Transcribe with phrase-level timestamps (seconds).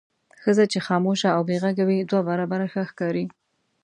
[0.41, 3.25] ښځه چې خاموشه او بې غږه وي دوه برابره ښه ښکاري.